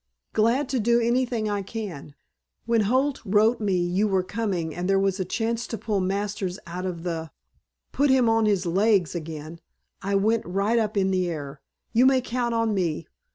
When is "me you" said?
3.61-4.07